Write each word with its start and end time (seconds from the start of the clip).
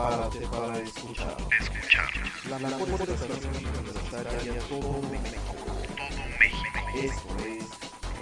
Prepárate 0.00 0.40
para 0.46 0.78
escuchar. 0.78 1.36
Escuchar. 1.60 2.08
La 2.48 2.58
mejor 2.58 2.88
estación 2.88 3.54
universitaria 3.54 4.52
de 4.54 4.60
todo 4.60 5.02
México. 5.10 5.54
Todo 5.94 6.22
México. 6.38 6.80
Esto 6.96 7.36
es 7.44 7.68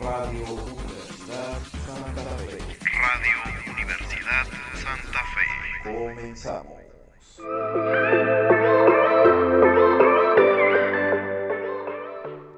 Radio 0.03 0.45
Universidad 0.55 1.59
Santa 1.87 2.25
Fe. 2.49 2.59
Radio 2.99 3.37
Universidad 3.73 4.47
Santa 4.75 5.23
Fe. 5.35 5.47
Comenzamos. 5.85 6.79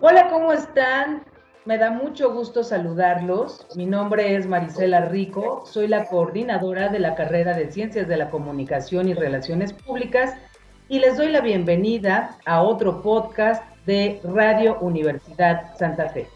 Hola, 0.00 0.30
¿cómo 0.30 0.52
están? 0.54 1.29
Me 1.66 1.76
da 1.76 1.90
mucho 1.90 2.32
gusto 2.32 2.64
saludarlos. 2.64 3.66
Mi 3.76 3.84
nombre 3.84 4.34
es 4.34 4.46
Marisela 4.46 5.02
Rico, 5.02 5.62
soy 5.66 5.88
la 5.88 6.06
coordinadora 6.06 6.88
de 6.88 6.98
la 6.98 7.14
carrera 7.14 7.52
de 7.52 7.70
Ciencias 7.70 8.08
de 8.08 8.16
la 8.16 8.30
Comunicación 8.30 9.10
y 9.10 9.14
Relaciones 9.14 9.74
Públicas 9.74 10.34
y 10.88 11.00
les 11.00 11.18
doy 11.18 11.28
la 11.28 11.42
bienvenida 11.42 12.38
a 12.46 12.62
otro 12.62 13.02
podcast 13.02 13.62
de 13.84 14.22
Radio 14.24 14.78
Universidad 14.80 15.76
Santa 15.76 16.08
Fe. 16.08 16.28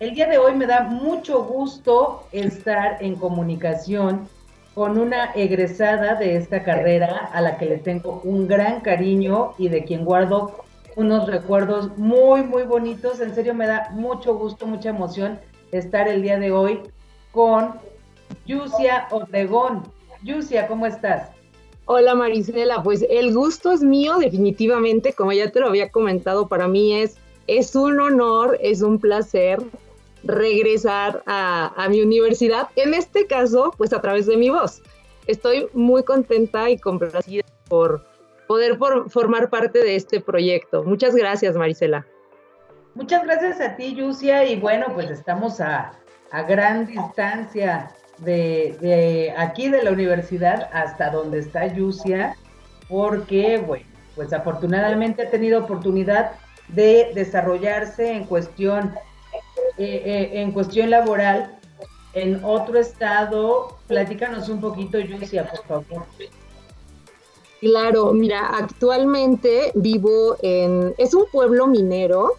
El 0.00 0.16
día 0.16 0.26
de 0.26 0.38
hoy 0.38 0.56
me 0.56 0.66
da 0.66 0.82
mucho 0.82 1.44
gusto 1.44 2.26
estar 2.32 3.00
en 3.00 3.14
comunicación 3.14 4.28
con 4.74 4.98
una 4.98 5.30
egresada 5.36 6.16
de 6.16 6.34
esta 6.34 6.64
carrera 6.64 7.30
a 7.32 7.40
la 7.40 7.56
que 7.56 7.66
le 7.66 7.78
tengo 7.78 8.20
un 8.24 8.48
gran 8.48 8.80
cariño 8.80 9.54
y 9.58 9.68
de 9.68 9.84
quien 9.84 10.04
guardo 10.04 10.65
unos 10.96 11.26
recuerdos 11.26 11.96
muy, 11.96 12.42
muy 12.42 12.64
bonitos. 12.64 13.20
En 13.20 13.34
serio, 13.34 13.54
me 13.54 13.66
da 13.66 13.90
mucho 13.92 14.34
gusto, 14.34 14.66
mucha 14.66 14.88
emoción 14.88 15.38
estar 15.70 16.08
el 16.08 16.22
día 16.22 16.38
de 16.38 16.50
hoy 16.50 16.80
con 17.30 17.74
Yusia 18.46 19.06
Obregón. 19.10 19.84
Yusia, 20.22 20.66
¿cómo 20.66 20.86
estás? 20.86 21.30
Hola 21.84 22.16
Marisela, 22.16 22.82
pues 22.82 23.06
el 23.08 23.32
gusto 23.32 23.70
es 23.70 23.82
mío 23.82 24.16
definitivamente, 24.18 25.12
como 25.12 25.32
ya 25.32 25.52
te 25.52 25.60
lo 25.60 25.68
había 25.68 25.90
comentado, 25.90 26.48
para 26.48 26.66
mí 26.66 26.92
es, 26.94 27.16
es 27.46 27.76
un 27.76 28.00
honor, 28.00 28.58
es 28.60 28.82
un 28.82 28.98
placer 28.98 29.62
regresar 30.24 31.22
a, 31.26 31.72
a 31.76 31.88
mi 31.88 32.00
universidad, 32.00 32.70
en 32.74 32.92
este 32.92 33.28
caso, 33.28 33.72
pues 33.76 33.92
a 33.92 34.00
través 34.00 34.26
de 34.26 34.36
mi 34.36 34.50
voz. 34.50 34.82
Estoy 35.28 35.68
muy 35.74 36.02
contenta 36.02 36.68
y 36.70 36.78
complacida 36.78 37.44
por, 37.68 38.04
poder 38.46 38.78
por, 38.78 39.10
formar 39.10 39.50
parte 39.50 39.80
de 39.80 39.96
este 39.96 40.20
proyecto. 40.20 40.82
Muchas 40.84 41.14
gracias, 41.14 41.56
Marisela. 41.56 42.06
Muchas 42.94 43.24
gracias 43.24 43.60
a 43.60 43.76
ti, 43.76 43.94
Yusia, 43.94 44.44
y 44.44 44.56
bueno, 44.58 44.86
pues 44.94 45.10
estamos 45.10 45.60
a, 45.60 45.92
a 46.30 46.42
gran 46.42 46.86
distancia 46.86 47.90
de, 48.18 48.76
de, 48.80 49.34
aquí 49.36 49.68
de 49.68 49.82
la 49.82 49.92
universidad 49.92 50.70
hasta 50.72 51.10
donde 51.10 51.40
está 51.40 51.66
Yusia, 51.66 52.36
porque, 52.88 53.58
bueno, 53.58 53.84
pues 54.14 54.32
afortunadamente 54.32 55.22
ha 55.22 55.30
tenido 55.30 55.64
oportunidad 55.64 56.32
de 56.68 57.12
desarrollarse 57.14 58.12
en 58.12 58.24
cuestión, 58.24 58.94
eh, 59.76 60.02
eh, 60.04 60.30
en 60.40 60.52
cuestión 60.52 60.90
laboral 60.90 61.54
en 62.14 62.42
otro 62.42 62.78
estado. 62.78 63.76
Platícanos 63.86 64.48
un 64.48 64.60
poquito, 64.60 64.98
Yusia, 64.98 65.48
por 65.48 65.84
favor. 65.84 66.06
Claro, 67.66 68.12
mira, 68.12 68.46
actualmente 68.46 69.72
vivo 69.74 70.36
en, 70.40 70.94
es 70.98 71.14
un 71.14 71.24
pueblo 71.32 71.66
minero, 71.66 72.34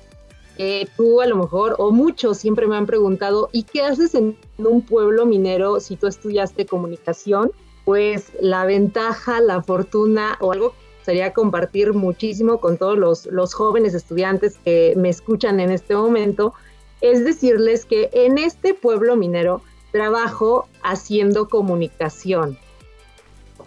tú 0.96 1.20
a 1.20 1.28
lo 1.28 1.36
mejor, 1.36 1.76
o 1.80 1.92
muchos 1.92 2.38
siempre 2.38 2.66
me 2.66 2.78
han 2.78 2.86
preguntado, 2.86 3.50
¿y 3.52 3.64
qué 3.64 3.82
haces 3.82 4.16
en 4.16 4.38
un 4.58 4.82
pueblo 4.84 5.26
minero 5.26 5.82
si 5.82 5.98
tú 5.98 6.08
estudiaste 6.08 6.66
comunicación? 6.66 7.52
Pues 7.84 8.32
la 8.40 8.64
ventaja, 8.66 9.42
la 9.42 9.62
fortuna 9.62 10.38
o 10.40 10.54
algo 10.54 10.74
sería 11.04 11.34
compartir 11.34 11.92
muchísimo 11.92 12.62
con 12.62 12.78
todos 12.78 12.98
los, 12.98 13.26
los 13.26 13.54
jóvenes 13.54 13.96
estudiantes 13.96 14.58
que 14.64 14.94
me 14.96 15.10
escuchan 15.10 15.60
en 15.60 15.72
este 15.72 15.94
momento, 15.94 16.54
es 17.02 17.26
decirles 17.26 17.84
que 17.84 18.10
en 18.14 18.38
este 18.38 18.74
pueblo 18.74 19.18
minero 19.18 19.62
trabajo 19.92 20.70
haciendo 20.84 21.50
comunicación. 21.50 22.58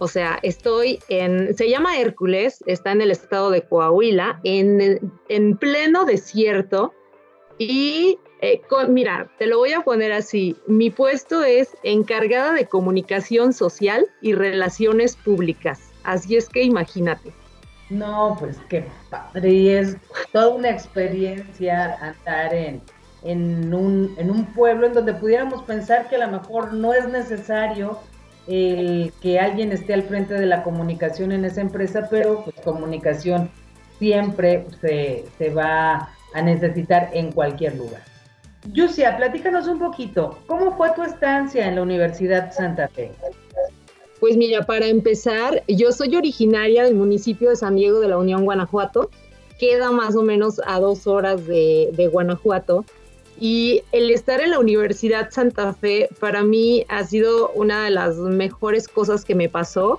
O 0.00 0.08
sea, 0.08 0.38
estoy 0.42 0.98
en, 1.08 1.54
se 1.54 1.68
llama 1.68 1.98
Hércules, 1.98 2.64
está 2.66 2.90
en 2.90 3.02
el 3.02 3.10
estado 3.10 3.50
de 3.50 3.62
Coahuila, 3.62 4.40
en, 4.44 5.12
en 5.28 5.56
pleno 5.58 6.06
desierto. 6.06 6.94
Y 7.58 8.18
eh, 8.40 8.62
con, 8.66 8.94
mira, 8.94 9.30
te 9.38 9.46
lo 9.46 9.58
voy 9.58 9.72
a 9.74 9.82
poner 9.82 10.12
así, 10.12 10.56
mi 10.66 10.88
puesto 10.88 11.44
es 11.44 11.76
encargada 11.82 12.54
de 12.54 12.64
comunicación 12.64 13.52
social 13.52 14.08
y 14.22 14.32
relaciones 14.32 15.16
públicas. 15.16 15.92
Así 16.02 16.36
es 16.36 16.48
que 16.48 16.62
imagínate. 16.62 17.32
No, 17.90 18.36
pues 18.38 18.56
qué 18.70 18.86
padre, 19.10 19.50
y 19.50 19.68
es 19.68 19.98
toda 20.32 20.48
una 20.48 20.70
experiencia 20.70 21.94
andar 22.00 22.54
en, 22.54 22.80
en, 23.22 23.74
un, 23.74 24.14
en 24.16 24.30
un 24.30 24.46
pueblo 24.54 24.86
en 24.86 24.94
donde 24.94 25.12
pudiéramos 25.12 25.62
pensar 25.64 26.08
que 26.08 26.16
a 26.16 26.26
lo 26.26 26.38
mejor 26.38 26.72
no 26.72 26.94
es 26.94 27.06
necesario 27.06 27.98
el 28.50 29.12
que 29.22 29.38
alguien 29.38 29.70
esté 29.70 29.94
al 29.94 30.02
frente 30.02 30.34
de 30.34 30.46
la 30.46 30.64
comunicación 30.64 31.30
en 31.30 31.44
esa 31.44 31.60
empresa, 31.60 32.08
pero 32.10 32.42
pues 32.44 32.56
comunicación 32.64 33.48
siempre 33.98 34.66
se, 34.80 35.24
se 35.38 35.50
va 35.50 36.10
a 36.34 36.42
necesitar 36.42 37.10
en 37.12 37.30
cualquier 37.30 37.76
lugar. 37.76 38.02
Yusia, 38.72 39.16
platícanos 39.16 39.68
un 39.68 39.78
poquito, 39.78 40.38
¿cómo 40.46 40.76
fue 40.76 40.90
tu 40.94 41.02
estancia 41.02 41.66
en 41.66 41.76
la 41.76 41.82
Universidad 41.82 42.52
Santa 42.52 42.88
Fe? 42.88 43.12
Pues 44.18 44.36
mira, 44.36 44.66
para 44.66 44.86
empezar, 44.86 45.62
yo 45.66 45.92
soy 45.92 46.14
originaria 46.16 46.84
del 46.84 46.94
municipio 46.94 47.50
de 47.50 47.56
San 47.56 47.76
Diego 47.76 48.00
de 48.00 48.08
la 48.08 48.18
Unión 48.18 48.44
Guanajuato, 48.44 49.10
queda 49.58 49.92
más 49.92 50.16
o 50.16 50.22
menos 50.22 50.60
a 50.66 50.78
dos 50.80 51.06
horas 51.06 51.46
de, 51.46 51.90
de 51.92 52.08
Guanajuato, 52.08 52.84
y 53.40 53.82
el 53.92 54.10
estar 54.10 54.40
en 54.42 54.50
la 54.50 54.58
Universidad 54.58 55.30
Santa 55.30 55.72
Fe 55.72 56.10
para 56.20 56.44
mí 56.44 56.84
ha 56.88 57.02
sido 57.04 57.50
una 57.52 57.84
de 57.84 57.90
las 57.90 58.16
mejores 58.16 58.86
cosas 58.86 59.24
que 59.24 59.34
me 59.34 59.48
pasó. 59.48 59.98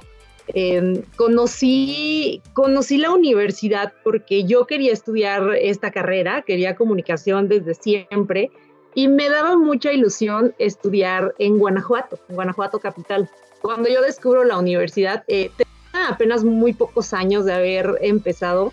Eh, 0.53 1.03
conocí, 1.15 2.41
conocí 2.53 2.97
la 2.97 3.11
universidad 3.11 3.93
porque 4.03 4.43
yo 4.43 4.67
quería 4.67 4.93
estudiar 4.93 5.55
esta 5.59 5.91
carrera, 5.91 6.43
quería 6.43 6.75
comunicación 6.75 7.47
desde 7.47 7.73
siempre 7.73 8.51
y 8.93 9.07
me 9.07 9.29
daba 9.29 9.57
mucha 9.57 9.91
ilusión 9.91 10.53
estudiar 10.59 11.33
en 11.39 11.57
Guanajuato, 11.57 12.19
en 12.29 12.35
Guanajuato 12.35 12.79
capital. 12.79 13.27
Cuando 13.61 13.89
yo 13.89 14.01
descubro 14.01 14.43
la 14.43 14.59
universidad, 14.59 15.23
eh, 15.27 15.49
tenía 15.57 16.09
apenas 16.09 16.43
muy 16.43 16.73
pocos 16.73 17.13
años 17.13 17.45
de 17.45 17.53
haber 17.53 17.97
empezado 18.01 18.71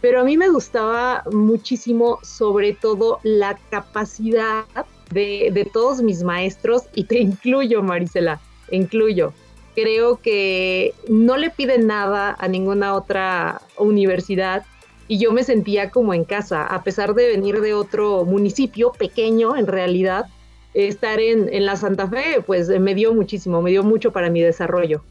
pero 0.00 0.20
a 0.20 0.24
mí 0.24 0.36
me 0.36 0.48
gustaba 0.48 1.24
muchísimo 1.30 2.18
sobre 2.22 2.72
todo 2.72 3.20
la 3.22 3.58
capacidad 3.70 4.64
de, 5.10 5.50
de 5.52 5.64
todos 5.64 6.02
mis 6.02 6.22
maestros 6.22 6.84
y 6.94 7.04
te 7.04 7.18
incluyo, 7.20 7.82
Marisela, 7.82 8.40
incluyo. 8.70 9.32
Creo 9.74 10.16
que 10.16 10.94
no 11.08 11.36
le 11.36 11.50
piden 11.50 11.86
nada 11.86 12.36
a 12.38 12.48
ninguna 12.48 12.94
otra 12.94 13.60
universidad 13.76 14.64
y 15.06 15.18
yo 15.18 15.32
me 15.32 15.42
sentía 15.42 15.90
como 15.90 16.12
en 16.14 16.24
casa, 16.24 16.66
a 16.66 16.82
pesar 16.82 17.14
de 17.14 17.28
venir 17.28 17.60
de 17.60 17.74
otro 17.74 18.24
municipio 18.24 18.92
pequeño 18.92 19.56
en 19.56 19.66
realidad, 19.66 20.26
estar 20.74 21.18
en, 21.18 21.48
en 21.52 21.64
la 21.64 21.76
Santa 21.76 22.08
Fe, 22.08 22.42
pues 22.44 22.68
me 22.68 22.94
dio 22.94 23.14
muchísimo, 23.14 23.62
me 23.62 23.70
dio 23.70 23.82
mucho 23.82 24.12
para 24.12 24.28
mi 24.30 24.42
desarrollo. 24.42 25.02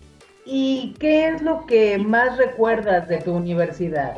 ¿Y 0.46 0.96
qué 1.00 1.28
es 1.28 1.42
lo 1.42 1.66
que 1.66 1.98
más 1.98 2.38
recuerdas 2.38 3.08
de 3.10 3.18
tu 3.18 3.34
universidad? 3.34 4.18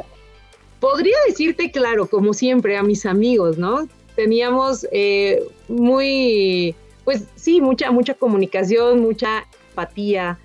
Podría 0.80 1.16
decirte, 1.28 1.72
claro, 1.72 2.08
como 2.08 2.34
siempre, 2.34 2.78
a 2.78 2.84
mis 2.84 3.06
amigos, 3.06 3.58
¿no? 3.58 3.88
Teníamos 4.16 4.88
eh, 4.92 5.44
muy, 5.68 6.76
pues 7.04 7.26
sí, 7.36 7.62
mucha, 7.62 7.92
mucha 7.92 8.14
comunicación, 8.14 9.02
mucha 9.02 9.46
empatía, 9.70 10.40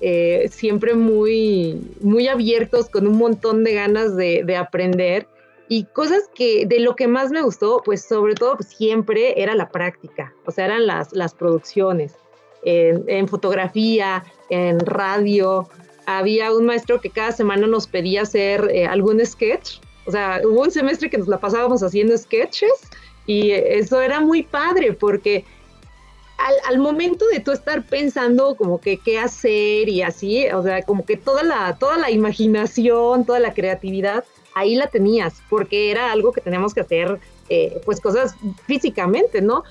eh, 0.00 0.48
siempre 0.50 0.94
muy, 0.94 1.80
muy 2.00 2.28
abiertos, 2.28 2.88
con 2.88 3.06
un 3.06 3.18
montón 3.18 3.64
de 3.64 3.74
ganas 3.74 4.16
de, 4.16 4.42
de, 4.44 4.56
aprender. 4.56 5.26
Y 5.68 5.84
cosas 5.84 6.22
que 6.34 6.66
de 6.66 6.80
lo 6.80 6.96
que 6.96 7.06
más 7.06 7.30
me 7.30 7.42
gustó, 7.42 7.82
pues 7.84 8.02
sobre 8.02 8.34
todo 8.34 8.56
pues, 8.56 8.68
siempre 8.68 9.40
era 9.40 9.54
la 9.54 9.70
práctica, 9.70 10.34
o 10.44 10.50
sea, 10.50 10.64
eran 10.66 10.86
las, 10.86 11.12
las 11.12 11.34
producciones 11.34 12.14
en 12.62 13.28
fotografía, 13.28 14.24
en 14.50 14.80
radio, 14.80 15.68
había 16.18 16.52
un 16.52 16.66
maestro 16.66 17.00
que 17.00 17.10
cada 17.10 17.32
semana 17.32 17.66
nos 17.66 17.86
pedía 17.86 18.22
hacer 18.22 18.68
eh, 18.72 18.86
algún 18.86 19.24
sketch. 19.24 19.78
O 20.06 20.10
sea, 20.10 20.40
hubo 20.44 20.62
un 20.62 20.70
semestre 20.70 21.10
que 21.10 21.18
nos 21.18 21.28
la 21.28 21.38
pasábamos 21.38 21.82
haciendo 21.82 22.16
sketches 22.16 22.72
y 23.26 23.50
eso 23.52 24.00
era 24.00 24.20
muy 24.20 24.42
padre 24.42 24.92
porque 24.92 25.44
al, 26.38 26.54
al, 26.74 26.78
momento 26.78 27.26
de 27.32 27.40
tú 27.40 27.52
estar 27.52 27.84
pensando 27.86 28.56
como 28.56 28.80
que 28.80 28.96
qué 28.96 29.18
hacer 29.18 29.88
y 29.88 30.02
así, 30.02 30.48
o 30.48 30.62
sea, 30.62 30.82
como 30.82 31.04
que 31.04 31.16
toda 31.16 31.42
la, 31.42 31.76
toda 31.78 31.98
la 31.98 32.10
imaginación, 32.10 33.26
toda 33.26 33.40
la 33.40 33.52
creatividad, 33.52 34.24
ahí 34.54 34.74
la 34.74 34.86
tenías, 34.86 35.42
porque 35.50 35.90
era 35.90 36.10
algo 36.10 36.32
que 36.32 36.40
teníamos 36.40 36.72
que 36.72 36.80
hacer, 36.80 37.20
eh, 37.50 37.80
pues 37.84 38.00
cosas 38.00 38.34
físicamente, 38.66 39.42
¿no? 39.42 39.64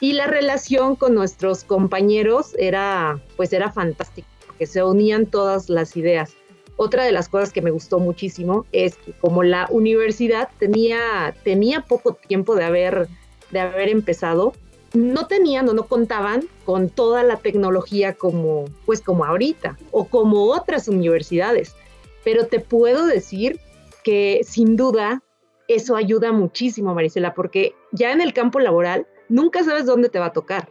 Y 0.00 0.14
la 0.14 0.26
relación 0.26 0.96
con 0.96 1.14
nuestros 1.14 1.62
compañeros 1.62 2.54
era, 2.58 3.20
pues 3.36 3.52
era 3.52 3.70
fantástica 3.70 4.33
que 4.58 4.66
se 4.66 4.82
unían 4.82 5.26
todas 5.26 5.68
las 5.68 5.96
ideas. 5.96 6.34
otra 6.76 7.04
de 7.04 7.12
las 7.12 7.28
cosas 7.28 7.52
que 7.52 7.62
me 7.62 7.70
gustó 7.70 8.00
muchísimo 8.00 8.66
es 8.72 8.96
que 8.96 9.12
como 9.12 9.44
la 9.44 9.68
universidad 9.70 10.48
tenía, 10.58 11.32
tenía 11.44 11.82
poco 11.82 12.14
tiempo 12.14 12.56
de 12.56 12.64
haber, 12.64 13.08
de 13.52 13.60
haber 13.60 13.88
empezado, 13.90 14.54
no 14.92 15.26
tenían 15.26 15.68
o 15.68 15.74
no 15.74 15.84
contaban 15.84 16.44
con 16.64 16.88
toda 16.88 17.22
la 17.22 17.36
tecnología 17.36 18.14
como, 18.14 18.64
pues 18.86 19.00
como 19.00 19.24
ahorita 19.24 19.78
o 19.90 20.06
como 20.06 20.46
otras 20.46 20.88
universidades. 20.88 21.74
Pero 22.24 22.46
te 22.46 22.60
puedo 22.60 23.06
decir 23.06 23.60
que 24.02 24.40
sin 24.44 24.76
duda 24.76 25.22
eso 25.68 25.96
ayuda 25.96 26.32
muchísimo, 26.32 26.94
Marisela, 26.94 27.34
porque 27.34 27.74
ya 27.92 28.12
en 28.12 28.20
el 28.20 28.32
campo 28.32 28.60
laboral 28.60 29.06
nunca 29.28 29.64
sabes 29.64 29.86
dónde 29.86 30.08
te 30.08 30.18
va 30.18 30.26
a 30.26 30.32
tocar. 30.32 30.68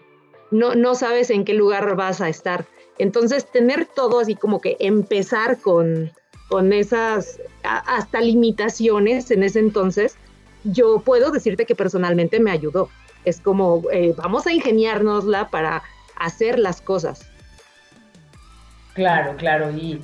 No, 0.54 0.76
no 0.76 0.94
sabes 0.94 1.30
en 1.32 1.46
qué 1.46 1.54
lugar 1.54 1.96
vas 1.96 2.22
a 2.22 2.30
estar. 2.30 2.66
Entonces, 3.00 3.52
tener 3.52 3.88
todo 3.88 4.20
así 4.20 4.36
como 4.36 4.62
que 4.62 4.78
empezar 4.80 5.60
con, 5.60 6.12
con 6.48 6.72
esas 6.74 7.40
hasta 7.64 8.22
limitaciones 8.22 9.32
en 9.32 9.42
ese 9.42 9.60
entonces, 9.60 10.16
yo 10.64 11.00
puedo 11.00 11.32
decirte 11.32 11.66
que 11.66 11.76
personalmente 11.76 12.40
me 12.40 12.52
ayudó. 12.52 12.90
Es 13.26 13.40
como, 13.40 13.82
eh, 13.92 14.14
vamos 14.16 14.46
a 14.46 14.54
ingeniárnosla 14.54 15.50
para 15.50 15.82
hacer 16.18 16.60
las 16.60 16.82
cosas. 16.82 17.26
Claro, 18.94 19.36
claro. 19.38 19.72
Y 19.72 20.02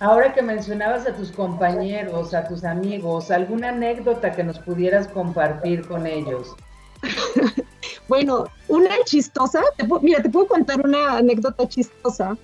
ahora 0.00 0.34
que 0.34 0.42
mencionabas 0.42 1.06
a 1.06 1.14
tus 1.14 1.30
compañeros, 1.30 2.34
a 2.34 2.48
tus 2.48 2.64
amigos, 2.64 3.30
¿alguna 3.30 3.68
anécdota 3.68 4.32
que 4.32 4.42
nos 4.42 4.58
pudieras 4.58 5.06
compartir 5.06 5.86
con 5.86 6.06
ellos? 6.06 6.56
bueno, 8.08 8.46
una 8.68 8.90
chistosa, 9.04 9.62
mira, 10.02 10.22
te 10.22 10.30
puedo 10.30 10.46
contar 10.46 10.84
una 10.84 11.18
anécdota 11.18 11.68
chistosa 11.68 12.36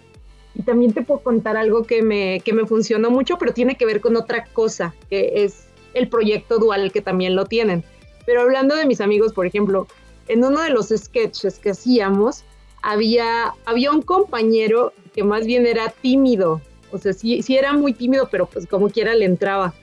y 0.55 0.63
también 0.63 0.93
te 0.93 1.03
puedo 1.03 1.21
contar 1.21 1.57
algo 1.57 1.85
que 1.85 2.03
me, 2.03 2.41
que 2.41 2.53
me 2.53 2.67
funcionó 2.67 3.11
mucho, 3.11 3.39
pero 3.39 3.53
tiene 3.53 3.77
que 3.77 3.87
ver 3.87 4.01
con 4.01 4.17
otra 4.17 4.45
cosa, 4.53 4.95
que 5.11 5.45
es 5.45 5.67
el 5.95 6.09
proyecto 6.09 6.59
dual 6.59 6.93
que 6.93 7.01
también 7.01 7.35
lo 7.35 7.47
tienen. 7.47 7.85
Pero 8.27 8.43
hablando 8.43 8.77
de 8.77 8.87
mis 8.87 9.01
amigos, 9.01 9.33
por 9.33 9.47
ejemplo, 9.47 9.87
en 10.29 10.45
uno 10.45 10.61
de 10.61 10.71
los 10.71 10.89
sketches 10.89 11.59
que 11.59 11.71
hacíamos, 11.71 12.45
había, 12.83 13.55
había 13.65 13.91
un 13.91 14.03
compañero 14.03 14.93
que 15.15 15.25
más 15.25 15.47
bien 15.47 15.67
era 15.67 15.89
tímido, 15.89 16.61
o 16.93 16.99
sea, 16.99 17.13
sí, 17.13 17.43
sí 17.43 17.57
era 17.57 17.73
muy 17.73 17.93
tímido, 17.93 18.29
pero 18.31 18.47
pues 18.47 18.67
como 18.67 18.89
quiera 18.89 19.15
le 19.15 19.25
entraba. 19.25 19.75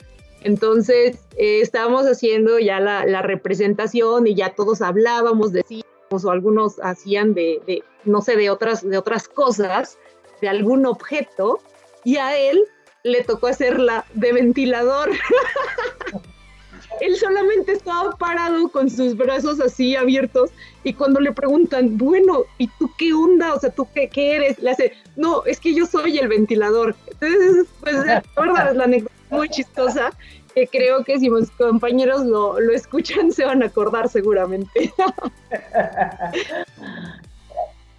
Entonces 0.44 1.20
eh, 1.38 1.62
estábamos 1.62 2.06
haciendo 2.06 2.60
ya 2.60 2.80
la, 2.80 3.22
representación 3.22 4.28
y 4.28 4.36
ya 4.36 4.54
todos 4.56 4.82
hablábamos, 4.82 5.54
decíamos, 5.54 5.86
o 6.24 6.32
algunos 6.32 6.80
hacían 6.82 7.34
de, 7.34 7.84
no 8.06 8.22
sé, 8.22 8.36
de 8.36 8.50
otras, 8.50 8.88
de 8.88 8.98
otras 8.98 9.28
cosas, 9.28 9.98
de 10.42 10.50
algún 10.50 10.86
objeto, 10.86 11.60
y 12.04 12.18
a 12.18 12.38
él 12.38 12.64
le 13.04 13.24
tocó 13.24 13.48
hacerla 13.48 14.06
de 14.16 14.34
ventilador. 14.34 15.12
él 17.02 17.16
solamente 17.16 17.74
estaba 17.74 18.12
parado 18.18 18.70
con 18.70 18.90
sus 18.90 19.16
brazos 19.16 19.60
así 19.60 19.96
abiertos 19.96 20.50
y 20.84 20.94
cuando 20.94 21.20
le 21.20 21.32
preguntan, 21.32 21.98
bueno, 21.98 22.44
¿y 22.58 22.68
tú 22.80 22.90
qué 22.98 23.14
onda? 23.14 23.54
O 23.54 23.60
sea, 23.60 23.70
¿tú 23.70 23.88
qué, 23.94 24.10
qué 24.10 24.36
eres? 24.36 24.60
Le 24.60 24.72
hace, 24.72 24.94
no, 25.16 25.46
es 25.46 25.60
que 25.60 25.74
yo 25.74 25.86
soy 25.86 26.18
el 26.18 26.28
ventilador. 26.28 26.96
Entonces, 27.12 27.68
pues, 27.80 27.96
la 28.06 28.74
la 28.74 28.84
anécdota 28.84 29.21
muy 29.32 29.50
chistosa 29.50 30.12
que 30.54 30.68
creo 30.68 31.04
que 31.04 31.20
si 31.20 31.30
mis 31.30 31.50
compañeros 31.52 32.26
lo, 32.26 32.60
lo 32.60 32.74
escuchan 32.74 33.32
se 33.32 33.46
van 33.46 33.64
a 33.64 33.68
acordar 33.68 34.10
seguramente. 34.10 34.92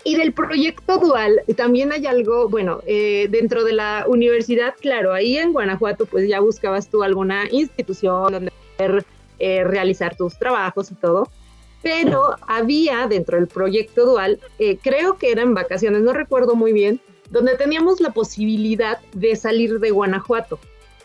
Y 0.04 0.16
del 0.16 0.32
proyecto 0.32 0.98
dual 0.98 1.42
también 1.56 1.92
hay 1.92 2.06
algo, 2.06 2.48
bueno, 2.48 2.80
eh, 2.86 3.28
dentro 3.30 3.62
de 3.62 3.72
la 3.72 4.04
universidad, 4.08 4.74
claro, 4.80 5.12
ahí 5.12 5.38
en 5.38 5.52
Guanajuato 5.52 6.06
pues 6.06 6.28
ya 6.28 6.40
buscabas 6.40 6.88
tú 6.88 7.04
alguna 7.04 7.44
institución 7.50 8.32
donde 8.32 8.52
poder 8.76 9.04
eh, 9.38 9.62
realizar 9.62 10.16
tus 10.16 10.36
trabajos 10.38 10.90
y 10.90 10.96
todo, 10.96 11.28
pero 11.82 12.34
había 12.48 13.06
dentro 13.06 13.36
del 13.36 13.46
proyecto 13.46 14.04
dual, 14.04 14.40
eh, 14.58 14.76
creo 14.82 15.18
que 15.18 15.30
eran 15.30 15.54
vacaciones, 15.54 16.02
no 16.02 16.12
recuerdo 16.12 16.56
muy 16.56 16.72
bien, 16.72 17.00
donde 17.30 17.56
teníamos 17.56 18.00
la 18.00 18.10
posibilidad 18.10 18.98
de 19.14 19.36
salir 19.36 19.78
de 19.78 19.90
Guanajuato. 19.92 20.58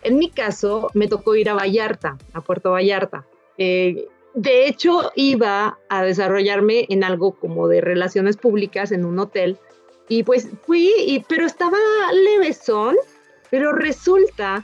En 0.03 0.17
mi 0.17 0.29
caso, 0.29 0.89
me 0.93 1.07
tocó 1.07 1.35
ir 1.35 1.49
a 1.49 1.53
Vallarta, 1.53 2.17
a 2.33 2.41
Puerto 2.41 2.71
Vallarta. 2.71 3.25
Eh, 3.57 4.07
de 4.33 4.67
hecho, 4.67 5.11
iba 5.15 5.79
a 5.89 6.03
desarrollarme 6.03 6.85
en 6.89 7.03
algo 7.03 7.33
como 7.33 7.67
de 7.67 7.81
relaciones 7.81 8.37
públicas 8.37 8.91
en 8.91 9.05
un 9.05 9.19
hotel. 9.19 9.57
Y 10.09 10.23
pues 10.23 10.47
fui, 10.65 10.93
y, 11.05 11.25
pero 11.27 11.45
estaba 11.45 11.77
levesón, 12.13 12.95
pero 13.49 13.71
resulta 13.73 14.63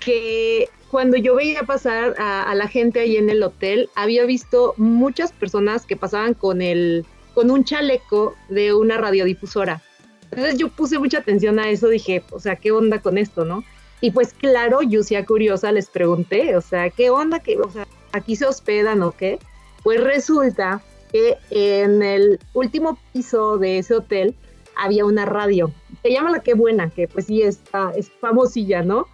que 0.00 0.68
cuando 0.90 1.16
yo 1.16 1.34
veía 1.34 1.62
pasar 1.62 2.14
a, 2.18 2.50
a, 2.50 2.54
la 2.54 2.68
gente 2.68 3.00
ahí 3.00 3.16
en 3.16 3.28
el 3.28 3.42
hotel, 3.42 3.90
había 3.94 4.24
visto 4.24 4.74
muchas 4.76 5.32
personas 5.32 5.84
que 5.84 5.96
pasaban 5.96 6.34
con, 6.34 6.62
el, 6.62 7.04
con 7.34 7.50
un 7.50 7.64
chaleco 7.64 8.34
de 8.48 8.72
una 8.72 8.96
radiodifusora. 8.96 9.82
Entonces 10.30 10.58
yo 10.58 10.68
puse 10.68 10.98
mucha 10.98 11.18
atención 11.18 11.58
a 11.58 11.68
eso, 11.68 11.88
dije, 11.88 12.22
o 12.30 12.40
sea, 12.40 12.56
¿qué 12.56 12.72
onda 12.72 13.00
con 13.00 13.18
esto, 13.18 13.44
no? 13.44 13.62
Y 14.00 14.10
pues 14.10 14.34
claro, 14.34 14.82
yo 14.82 15.02
sea 15.02 15.24
curiosa 15.24 15.72
les 15.72 15.88
pregunté, 15.88 16.56
o 16.56 16.60
sea, 16.60 16.90
¿qué 16.90 17.10
onda? 17.10 17.40
¿Qué, 17.40 17.58
o 17.58 17.70
sea, 17.70 17.86
¿aquí 18.12 18.36
se 18.36 18.46
hospedan 18.46 19.02
o 19.02 19.12
qué? 19.12 19.38
Pues 19.82 20.02
resulta 20.02 20.82
que 21.10 21.36
en 21.50 22.02
el 22.02 22.38
último 22.52 22.98
piso 23.12 23.58
de 23.58 23.78
ese 23.78 23.94
hotel 23.94 24.34
había 24.76 25.04
una 25.06 25.24
radio. 25.24 25.70
Se 26.02 26.10
llama 26.10 26.30
La 26.30 26.40
Qué 26.40 26.54
Buena, 26.54 26.90
que 26.90 27.08
pues 27.08 27.26
sí 27.26 27.42
está, 27.42 27.92
es 27.96 28.10
famosilla, 28.20 28.82
¿no? 28.82 29.06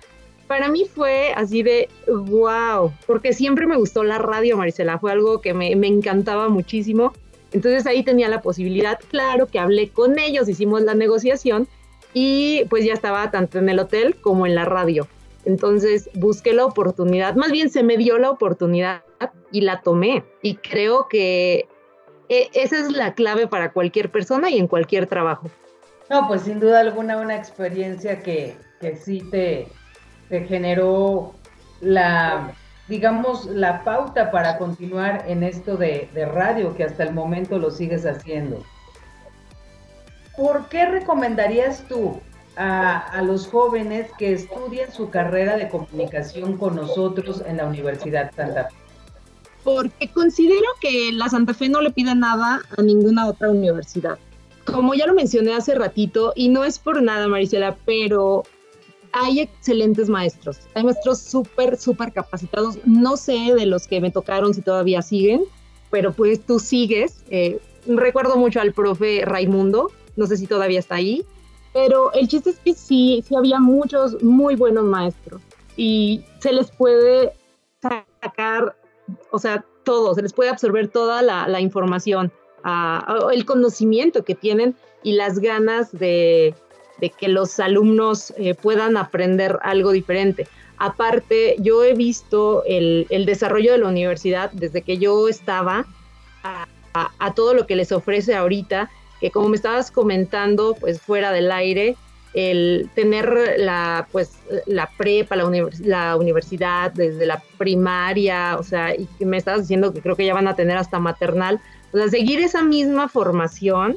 Para 0.48 0.68
mí 0.68 0.86
fue 0.92 1.32
así 1.34 1.62
de 1.62 1.88
wow, 2.08 2.92
porque 3.06 3.32
siempre 3.32 3.66
me 3.66 3.76
gustó 3.76 4.02
la 4.02 4.18
radio, 4.18 4.56
Marisela, 4.56 4.98
fue 4.98 5.12
algo 5.12 5.40
que 5.40 5.54
me, 5.54 5.74
me 5.76 5.86
encantaba 5.86 6.48
muchísimo. 6.48 7.12
Entonces 7.52 7.86
ahí 7.86 8.02
tenía 8.02 8.28
la 8.28 8.42
posibilidad, 8.42 8.98
claro, 9.10 9.46
que 9.46 9.58
hablé 9.58 9.90
con 9.90 10.18
ellos, 10.18 10.48
hicimos 10.48 10.82
la 10.82 10.94
negociación 10.94 11.68
y 12.14 12.64
pues 12.66 12.84
ya 12.84 12.92
estaba 12.92 13.30
tanto 13.30 13.58
en 13.58 13.68
el 13.68 13.78
hotel 13.78 14.16
como 14.20 14.46
en 14.46 14.54
la 14.54 14.64
radio. 14.64 15.08
Entonces 15.44 16.08
busqué 16.14 16.52
la 16.52 16.64
oportunidad, 16.64 17.34
más 17.34 17.50
bien 17.50 17.70
se 17.70 17.82
me 17.82 17.96
dio 17.96 18.18
la 18.18 18.30
oportunidad 18.30 19.02
y 19.50 19.62
la 19.62 19.80
tomé. 19.82 20.24
Y 20.40 20.56
creo 20.56 21.08
que 21.08 21.68
e, 22.28 22.50
esa 22.54 22.78
es 22.78 22.92
la 22.92 23.14
clave 23.14 23.46
para 23.46 23.72
cualquier 23.72 24.10
persona 24.10 24.50
y 24.50 24.58
en 24.58 24.68
cualquier 24.68 25.06
trabajo. 25.06 25.50
No, 26.08 26.28
pues 26.28 26.42
sin 26.42 26.60
duda 26.60 26.80
alguna 26.80 27.16
una 27.16 27.36
experiencia 27.36 28.20
que, 28.22 28.56
que 28.80 28.96
sí 28.96 29.22
te, 29.30 29.68
generó 30.28 31.34
la, 31.80 32.52
digamos, 32.88 33.46
la 33.46 33.82
pauta 33.82 34.30
para 34.30 34.58
continuar 34.58 35.24
en 35.26 35.42
esto 35.42 35.76
de, 35.76 36.08
de 36.14 36.26
radio 36.26 36.76
que 36.76 36.84
hasta 36.84 37.02
el 37.02 37.14
momento 37.14 37.58
lo 37.58 37.70
sigues 37.70 38.06
haciendo. 38.06 38.62
¿Por 40.36 40.68
qué 40.68 40.86
recomendarías 40.86 41.86
tú 41.88 42.20
a, 42.56 43.22
los 43.22 43.46
jóvenes 43.46 44.10
que 44.18 44.32
estudien 44.32 44.92
su 44.92 45.10
carrera 45.10 45.56
de 45.56 45.68
comunicación 45.68 46.56
con 46.58 46.76
nosotros 46.76 47.42
en 47.46 47.58
la 47.58 47.66
Universidad 47.66 48.30
Santa 48.34 48.68
Fe? 48.68 48.76
Porque 49.64 50.08
considero 50.08 50.66
que 50.80 51.12
la 51.12 51.28
Santa 51.28 51.54
Fe 51.54 51.68
no 51.68 51.80
le 51.80 51.90
pide 51.90 52.14
nada 52.14 52.60
a 52.76 52.82
ninguna 52.82 53.28
otra 53.28 53.50
universidad. 53.50 54.18
Como 54.64 54.94
ya 54.94 55.06
lo 55.06 55.14
mencioné 55.14 55.54
hace 55.54 55.74
ratito, 55.74 56.32
y 56.34 56.48
no 56.48 56.64
es 56.64 56.78
por 56.78 57.02
nada, 57.02 57.28
Marisela, 57.28 57.76
pero 57.84 58.42
hay 59.12 59.40
excelentes 59.40 60.08
maestros. 60.08 60.58
Hay 60.74 60.84
maestros 60.84 61.20
súper, 61.20 61.76
súper 61.76 62.12
capacitados. 62.12 62.78
No 62.84 63.16
sé 63.16 63.54
de 63.54 63.66
los 63.66 63.86
que 63.86 64.00
me 64.00 64.10
tocaron 64.10 64.52
si 64.54 64.62
todavía 64.62 65.02
siguen, 65.02 65.42
pero 65.90 66.12
pues 66.12 66.44
tú 66.44 66.58
sigues. 66.58 67.22
Eh, 67.30 67.60
recuerdo 67.86 68.36
mucho 68.36 68.60
al 68.60 68.72
profe 68.72 69.22
Raimundo, 69.24 69.90
no 70.16 70.26
sé 70.26 70.36
si 70.36 70.46
todavía 70.46 70.78
está 70.78 70.96
ahí, 70.96 71.24
pero 71.72 72.12
el 72.12 72.28
chiste 72.28 72.50
es 72.50 72.58
que 72.58 72.74
sí, 72.74 73.24
sí 73.26 73.34
había 73.34 73.58
muchos 73.58 74.22
muy 74.22 74.56
buenos 74.56 74.84
maestros 74.84 75.40
y 75.76 76.24
se 76.40 76.52
les 76.52 76.70
puede 76.70 77.32
sacar, 77.80 78.76
o 79.30 79.38
sea, 79.38 79.64
todo, 79.84 80.14
se 80.14 80.22
les 80.22 80.32
puede 80.32 80.50
absorber 80.50 80.88
toda 80.88 81.22
la, 81.22 81.60
información, 81.60 82.30
el 83.32 83.44
conocimiento 83.46 84.24
que 84.24 84.34
tienen 84.34 84.76
y 85.02 85.14
las 85.14 85.38
ganas 85.38 85.90
de, 85.92 86.54
que 87.18 87.28
los 87.28 87.58
alumnos 87.58 88.32
eh, 88.36 88.54
puedan 88.54 88.96
aprender 88.96 89.58
algo 89.62 89.90
diferente. 89.90 90.46
Aparte, 90.78 91.56
yo 91.58 91.82
he 91.84 91.94
visto 91.94 92.62
el, 92.66 93.06
desarrollo 93.26 93.72
de 93.72 93.78
la 93.78 93.88
universidad 93.88 94.52
desde 94.52 94.82
que 94.82 94.98
yo 94.98 95.28
estaba 95.28 95.86
a, 96.44 96.66
a 97.18 97.34
todo 97.34 97.54
lo 97.54 97.66
que 97.66 97.76
les 97.76 97.90
ofrece 97.92 98.34
ahorita 98.34 98.90
que 99.22 99.30
como 99.30 99.48
me 99.48 99.56
estabas 99.56 99.90
comentando, 99.90 100.76
pues 100.78 101.00
fuera 101.00 101.32
del 101.32 101.50
aire, 101.50 101.96
el 102.34 102.90
tener 102.94 103.54
la, 103.56 104.08
pues, 104.10 104.32
la 104.66 104.90
prepa, 104.98 105.36
la, 105.36 105.48
la 105.80 106.16
universidad 106.16 106.92
desde 106.92 107.24
la 107.24 107.42
primaria, 107.56 108.56
o 108.58 108.64
sea, 108.64 108.94
y 108.94 109.06
que 109.18 109.24
me 109.24 109.36
estabas 109.36 109.62
diciendo 109.62 109.94
que 109.94 110.02
creo 110.02 110.16
que 110.16 110.26
ya 110.26 110.34
van 110.34 110.48
a 110.48 110.56
tener 110.56 110.76
hasta 110.76 110.98
maternal, 110.98 111.60
o 111.92 111.98
sea, 111.98 112.08
seguir 112.08 112.40
esa 112.40 112.62
misma 112.62 113.08
formación, 113.08 113.96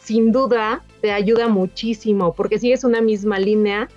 sin 0.00 0.32
duda, 0.32 0.82
te 1.02 1.12
ayuda 1.12 1.48
muchísimo, 1.48 2.34
porque 2.34 2.58
sigues 2.58 2.82
una 2.82 3.02
misma 3.02 3.38
línea 3.38 3.90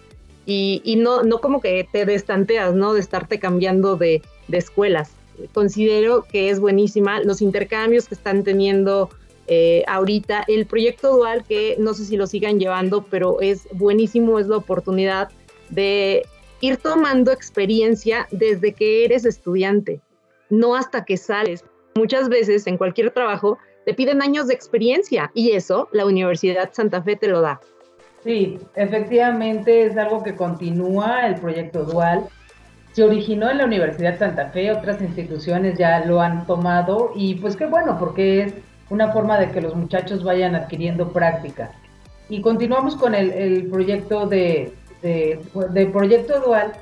y, 0.46 0.96
no, 0.98 1.24
no 1.24 1.40
como 1.40 1.62
que 1.62 1.88
te 1.90 2.06
destanteas, 2.06 2.76
¿no? 2.76 2.94
De 2.94 3.00
estarte 3.00 3.40
cambiando 3.40 3.96
de, 3.96 4.22
escuelas. 4.52 5.12
Considero 5.54 6.24
que 6.24 6.50
es 6.50 6.60
buenísima 6.60 7.22
los 7.22 7.42
intercambios 7.42 8.08
que 8.08 8.16
están 8.16 8.44
teniendo 8.44 9.10
eh, 9.48 9.84
ahorita, 9.88 10.44
el 10.48 10.66
proyecto 10.66 11.16
dual 11.16 11.44
que 11.44 11.76
no 11.80 11.94
sé 11.94 12.06
si 12.06 12.18
lo 12.18 12.28
sigan 12.28 12.60
llevando, 12.60 13.06
pero 13.10 13.42
es 13.42 13.68
buenísimo, 13.74 14.40
es 14.40 14.48
la 14.48 14.58
oportunidad 14.58 15.30
de 15.70 16.26
ir 16.62 16.78
tomando 16.78 17.32
experiencia 17.32 18.28
desde 18.32 18.74
que 18.74 19.06
eres 19.06 19.26
estudiante, 19.26 20.02
no 20.50 20.76
hasta 20.76 21.06
que 21.06 21.18
sales. 21.18 21.64
Muchas 21.96 22.28
veces 22.30 22.66
en 22.68 22.78
cualquier 22.78 23.12
trabajo 23.12 23.58
te 23.86 23.94
piden 23.94 24.22
años 24.22 24.48
de 24.48 24.56
experiencia 24.56 25.32
y 25.34 25.52
eso 25.52 25.90
la 25.92 26.06
Universidad 26.06 26.72
Santa 26.74 27.02
Fe 27.04 27.16
te 27.16 27.28
lo 27.28 27.42
da. 27.42 27.62
Sí, 28.24 28.58
efectivamente 28.76 29.86
es 29.86 29.96
algo 29.98 30.24
que 30.24 30.36
continúa 30.36 31.28
el 31.28 31.36
proyecto 31.36 31.84
dual. 31.84 32.28
Se 32.94 33.04
originó 33.04 33.52
en 33.52 33.60
la 33.60 33.66
Universidad 33.66 34.18
Santa 34.18 34.50
Fe, 34.50 34.72
otras 34.72 35.00
instituciones 35.02 35.78
ya 35.78 36.04
lo 36.06 36.20
han 36.20 36.48
tomado 36.48 37.12
y 37.16 37.36
pues 37.36 37.56
qué 37.56 37.68
bueno, 37.68 37.98
porque 38.00 38.42
es 38.42 38.54
una 38.90 39.12
forma 39.12 39.40
de 39.40 39.52
que 39.52 39.62
los 39.62 39.76
muchachos 39.76 40.24
vayan 40.24 40.56
adquiriendo 40.56 41.12
práctica. 41.12 41.72
Y 42.30 42.42
continuamos 42.42 42.96
con 42.96 43.14
el, 43.14 43.68
proyecto 43.70 44.28
de, 44.28 44.74
de 45.02 45.90
proyecto 45.92 46.40
dual 46.42 46.74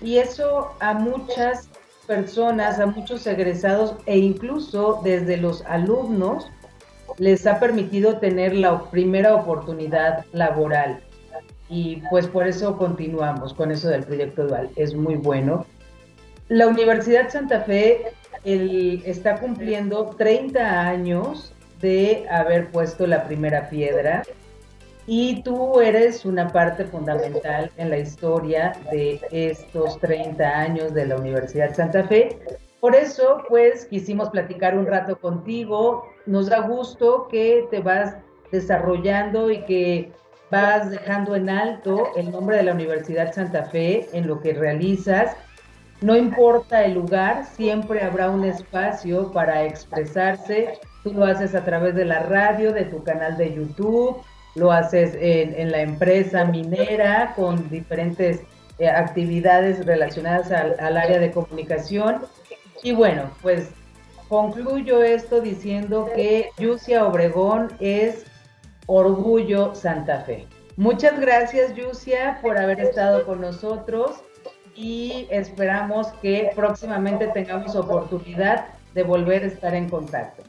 y 0.00 0.18
eso 0.18 0.72
a 0.80 0.94
muchas 0.94 1.68
personas, 2.06 2.80
a 2.80 2.86
muchos 2.86 3.26
egresados 3.26 3.94
e 4.06 4.18
incluso 4.18 5.00
desde 5.04 5.36
los 5.36 5.62
alumnos 5.66 6.50
les 7.18 7.46
ha 7.46 7.60
permitido 7.60 8.18
tener 8.18 8.54
la 8.54 8.90
primera 8.90 9.34
oportunidad 9.34 10.24
laboral. 10.32 11.00
Y 11.68 12.02
pues 12.10 12.26
por 12.26 12.48
eso 12.48 12.76
continuamos 12.76 13.54
con 13.54 13.70
eso 13.70 13.88
del 13.88 14.02
proyecto 14.02 14.48
dual. 14.48 14.70
Es 14.76 14.94
muy 14.94 15.14
bueno. 15.14 15.66
La 16.48 16.66
Universidad 16.66 17.30
Santa 17.30 17.60
Fe 17.60 18.06
está 18.44 19.38
cumpliendo 19.38 20.06
30 20.16 20.88
años 20.88 21.52
de 21.80 22.26
haber 22.30 22.70
puesto 22.70 23.06
la 23.06 23.24
primera 23.24 23.68
piedra 23.68 24.22
y 25.06 25.42
tú 25.42 25.80
eres 25.80 26.24
una 26.24 26.48
parte 26.48 26.84
fundamental 26.84 27.70
en 27.76 27.90
la 27.90 27.98
historia 27.98 28.72
de 28.92 29.20
estos 29.32 29.98
30 29.98 30.44
años 30.44 30.94
de 30.94 31.06
la 31.06 31.16
Universidad 31.16 31.74
Santa 31.74 32.04
Fe. 32.04 32.38
Por 32.80 32.94
eso, 32.94 33.42
pues, 33.48 33.86
quisimos 33.86 34.30
platicar 34.30 34.78
un 34.78 34.86
rato 34.86 35.18
contigo. 35.18 36.04
Nos 36.26 36.48
da 36.48 36.60
gusto 36.60 37.28
que 37.28 37.66
te 37.70 37.80
vas 37.80 38.14
desarrollando 38.52 39.50
y 39.50 39.64
que 39.64 40.12
vas 40.50 40.90
dejando 40.90 41.34
en 41.34 41.50
alto 41.50 42.08
el 42.16 42.30
nombre 42.30 42.56
de 42.56 42.62
la 42.62 42.72
Universidad 42.72 43.32
Santa 43.32 43.64
Fe 43.64 44.08
en 44.12 44.26
lo 44.26 44.40
que 44.40 44.54
realizas. 44.54 45.36
No 46.02 46.16
importa 46.16 46.84
el 46.84 46.94
lugar, 46.94 47.44
siempre 47.44 48.02
habrá 48.02 48.30
un 48.30 48.44
espacio 48.44 49.30
para 49.32 49.64
expresarse. 49.64 50.78
Tú 51.02 51.12
lo 51.12 51.26
haces 51.26 51.54
a 51.54 51.62
través 51.62 51.94
de 51.94 52.06
la 52.06 52.20
radio, 52.20 52.72
de 52.72 52.86
tu 52.86 53.04
canal 53.04 53.36
de 53.36 53.54
YouTube, 53.54 54.16
lo 54.54 54.72
haces 54.72 55.14
en, 55.20 55.70
la 55.70 55.82
empresa 55.82 56.44
minera 56.44 57.34
con 57.36 57.68
diferentes 57.68 58.40
eh, 58.78 58.88
actividades 58.88 59.84
relacionadas 59.84 60.50
al, 60.50 60.96
área 60.96 61.18
de 61.18 61.30
comunicación. 61.32 62.22
Y 62.82 62.92
bueno, 62.92 63.30
pues 63.42 63.68
concluyo 64.28 65.02
esto 65.02 65.42
diciendo 65.42 66.08
que 66.14 66.48
Yusia 66.58 67.04
Obregón 67.04 67.68
es 67.78 68.24
Orgullo 68.86 69.74
Santa 69.74 70.22
Fe. 70.22 70.46
Muchas 70.76 71.20
gracias, 71.20 71.74
Yusia, 71.74 72.38
por 72.40 72.56
haber 72.56 72.80
estado 72.80 73.26
con 73.26 73.42
nosotros 73.42 74.22
y 74.80 75.26
esperamos 75.30 76.06
que 76.22 76.50
próximamente 76.56 77.26
tengamos 77.28 77.76
oportunidad 77.76 78.66
de 78.94 79.02
volver 79.02 79.44
a 79.44 79.46
estar 79.46 79.74
en 79.74 79.88
contacto. 79.88 80.42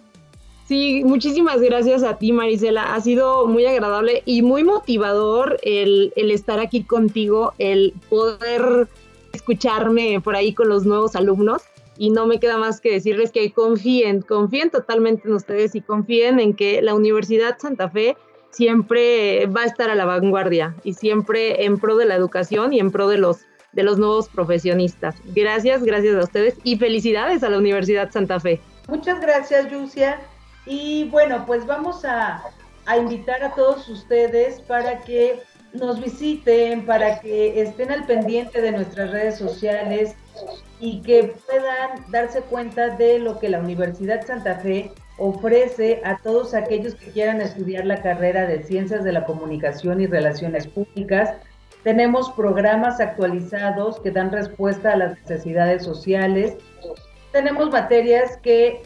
Sí, 0.67 1.03
muchísimas 1.03 1.59
gracias 1.59 2.01
a 2.01 2.17
ti, 2.17 2.31
Marisela. 2.31 2.95
Ha 2.95 3.01
sido 3.01 3.45
muy 3.45 3.65
agradable 3.65 4.23
y 4.25 4.41
muy 4.41 4.63
motivador 4.63 5.59
el, 5.63 6.13
estar 6.15 6.61
aquí 6.61 6.83
contigo, 6.83 7.53
el 7.57 7.93
poder 8.09 8.87
escucharme 9.33 10.21
por 10.21 10.35
ahí 10.35 10.53
con 10.53 10.69
los 10.69 10.85
nuevos 10.85 11.17
alumnos. 11.17 11.63
Y 11.97 12.09
no 12.09 12.25
me 12.25 12.39
queda 12.39 12.57
más 12.57 12.79
que 12.79 12.89
decirles 12.89 13.31
que 13.31 13.51
confíen, 13.51 14.21
confíen 14.21 14.69
totalmente 14.69 15.27
en 15.27 15.35
ustedes 15.35 15.75
y 15.75 15.81
confíen 15.81 16.39
en 16.39 16.53
que 16.53 16.81
la 16.81 16.95
Universidad 16.95 17.59
Santa 17.59 17.89
Fe 17.89 18.15
siempre 18.49 19.45
va 19.47 19.63
a 19.63 19.65
estar 19.65 19.89
a 19.89 19.95
la 19.95 20.05
vanguardia 20.05 20.75
y 20.83 20.93
siempre 20.93 21.65
en 21.65 21.79
pro 21.79 21.97
de 21.97 22.05
la 22.05 22.15
educación 22.15 22.73
y 22.73 22.79
en 22.79 22.91
pro 22.91 23.07
de 23.07 23.17
los, 23.17 23.41
de 23.73 23.83
los 23.83 23.97
nuevos 23.97 24.29
profesionistas. 24.29 25.15
Gracias, 25.25 25.83
gracias 25.83 26.15
a 26.15 26.23
ustedes 26.23 26.57
y 26.63 26.77
felicidades 26.77 27.43
a 27.43 27.49
la 27.49 27.57
Universidad 27.57 28.11
Santa 28.11 28.39
Fe. 28.39 28.59
Muchas 28.87 29.21
gracias, 29.21 29.69
Yucia. 29.71 30.19
Y 30.65 31.05
bueno, 31.05 31.45
pues 31.45 31.65
vamos 31.65 32.05
a, 32.05 32.43
invitar 32.97 33.41
a 33.43 33.53
todos 33.53 33.87
ustedes 33.87 34.59
para 34.61 34.99
que 35.01 35.39
nos 35.73 36.01
visiten, 36.01 36.85
para 36.85 37.21
que 37.21 37.61
estén 37.61 37.89
al 37.91 38.05
pendiente 38.05 38.61
de 38.61 38.71
nuestras 38.71 39.11
redes 39.11 39.37
sociales 39.37 40.15
y 40.79 41.01
que 41.01 41.33
puedan 41.47 42.11
darse 42.11 42.41
cuenta 42.41 42.89
de 42.89 43.19
lo 43.19 43.39
que 43.39 43.47
la 43.49 43.59
Universidad 43.59 44.25
Santa 44.25 44.55
Fe 44.55 44.91
ofrece 45.17 46.01
a 46.03 46.17
todos 46.17 46.53
aquellos 46.53 46.95
que 46.95 47.11
quieran 47.11 47.39
estudiar 47.39 47.85
la 47.85 48.01
carrera 48.01 48.45
de 48.47 48.63
Ciencias 48.63 49.03
de 49.03 49.13
la 49.13 49.25
Comunicación 49.25 50.01
y 50.01 50.07
Relaciones 50.07 50.67
Públicas. 50.67 51.35
Tenemos 51.83 52.29
programas 52.31 52.99
actualizados 52.99 53.99
que 53.99 54.11
dan 54.11 54.31
respuesta 54.31 54.93
a 54.93 54.97
las 54.97 55.19
necesidades 55.21 55.83
sociales. 55.83 56.57
Tenemos 57.31 57.71
materias 57.71 58.37
que 58.43 58.83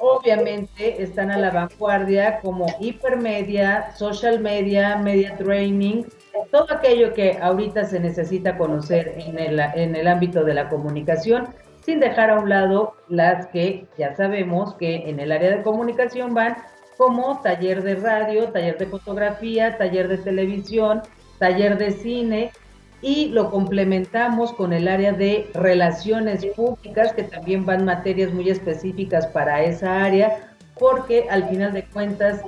obviamente 0.00 1.02
están 1.02 1.30
a 1.30 1.38
la 1.38 1.50
vanguardia 1.50 2.40
como 2.40 2.66
hipermedia, 2.80 3.92
social 3.94 4.40
media, 4.40 4.96
media 4.96 5.36
training, 5.36 6.04
todo 6.50 6.66
aquello 6.70 7.14
que 7.14 7.38
ahorita 7.40 7.84
se 7.84 8.00
necesita 8.00 8.58
conocer 8.58 9.14
en 9.18 9.38
el, 9.38 9.60
en 9.60 9.94
el 9.94 10.08
ámbito 10.08 10.44
de 10.44 10.54
la 10.54 10.68
comunicación, 10.68 11.48
sin 11.84 12.00
dejar 12.00 12.30
a 12.30 12.38
un 12.38 12.48
lado 12.48 12.94
las 13.08 13.46
que 13.48 13.86
ya 13.98 14.14
sabemos 14.16 14.74
que 14.74 15.08
en 15.08 15.20
el 15.20 15.32
área 15.32 15.56
de 15.56 15.62
comunicación 15.62 16.34
van 16.34 16.56
como 16.96 17.40
taller 17.40 17.82
de 17.82 17.96
radio, 17.96 18.48
taller 18.48 18.78
de 18.78 18.86
fotografía, 18.86 19.76
taller 19.78 20.08
de 20.08 20.18
televisión, 20.18 21.02
taller 21.42 21.76
de 21.76 21.90
cine, 21.90 22.52
y 23.00 23.30
lo 23.30 23.50
complementamos 23.50 24.52
con 24.52 24.72
el 24.72 24.86
área 24.86 25.12
de 25.12 25.50
relaciones 25.54 26.46
públicas, 26.54 27.12
que 27.12 27.24
también 27.24 27.66
van 27.66 27.84
materias 27.84 28.32
muy 28.32 28.48
específicas 28.48 29.26
para 29.26 29.60
esa 29.64 30.04
área, 30.04 30.54
porque 30.78 31.26
al 31.28 31.48
final 31.48 31.72
de 31.72 31.84
cuentas 31.86 32.42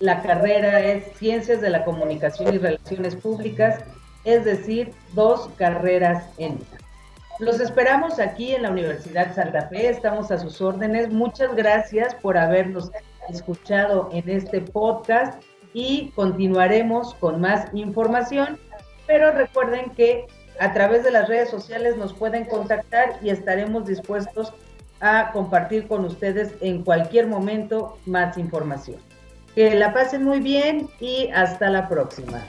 la 0.00 0.20
carrera 0.22 0.80
es 0.80 1.04
Ciencias 1.18 1.60
de 1.60 1.70
la 1.70 1.84
Comunicación 1.84 2.52
y 2.52 2.58
Relaciones 2.58 3.14
Públicas, 3.14 3.78
es 4.24 4.44
decir, 4.44 4.90
dos 5.14 5.48
carreras 5.56 6.24
en 6.38 6.54
una. 6.54 6.82
Los 7.38 7.60
esperamos 7.60 8.18
aquí 8.18 8.56
en 8.56 8.62
la 8.62 8.70
Universidad 8.70 9.32
Santa 9.36 9.68
Fe, 9.68 9.88
estamos 9.88 10.32
a 10.32 10.38
sus 10.38 10.60
órdenes. 10.60 11.12
Muchas 11.12 11.54
gracias 11.54 12.12
por 12.16 12.36
habernos 12.36 12.90
escuchado 13.28 14.10
en 14.12 14.28
este 14.28 14.60
podcast 14.60 15.40
y 15.74 16.10
continuaremos 16.14 17.14
con 17.14 17.40
más 17.40 17.66
información 17.74 18.58
pero 19.06 19.32
recuerden 19.32 19.90
que 19.90 20.26
a 20.58 20.72
través 20.72 21.04
de 21.04 21.10
las 21.10 21.28
redes 21.28 21.50
sociales 21.50 21.96
nos 21.96 22.12
pueden 22.12 22.44
contactar 22.44 23.18
y 23.22 23.30
estaremos 23.30 23.86
dispuestos 23.86 24.52
a 25.00 25.32
compartir 25.32 25.88
con 25.88 26.04
ustedes 26.04 26.54
en 26.60 26.84
cualquier 26.84 27.26
momento 27.26 27.98
más 28.06 28.38
información. 28.38 28.98
Que 29.54 29.74
la 29.74 29.92
pasen 29.92 30.24
muy 30.24 30.40
bien 30.40 30.88
y 31.00 31.28
hasta 31.28 31.68
la 31.68 31.88
próxima. 31.88 32.42